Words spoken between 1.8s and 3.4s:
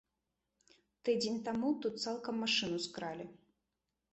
тут цалкам машыну скралі.